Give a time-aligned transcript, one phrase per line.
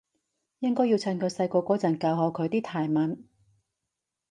[0.61, 3.23] 應該要趁佢細個嗰陣教好佢啲泰文